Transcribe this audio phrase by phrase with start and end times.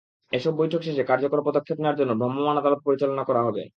[0.31, 3.61] এসব বৈঠক শেষে কার্যকর পদক্ষেপ নেওয়ার জন্য ভ্রাম্যমাণ আদালত পরিচালনা করা হবে।